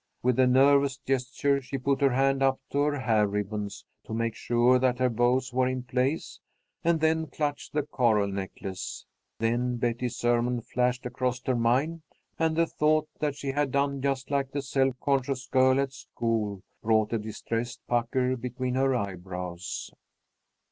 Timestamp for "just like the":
14.01-14.63